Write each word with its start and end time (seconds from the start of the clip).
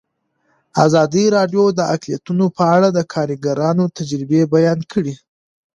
ازادي 0.85 1.25
راډیو 1.35 1.63
د 1.77 1.79
اقلیتونه 1.95 2.45
په 2.57 2.63
اړه 2.75 2.89
د 2.93 2.99
کارګرانو 3.13 3.83
تجربې 3.97 4.41
بیان 4.53 4.79
کړي. 4.91 5.13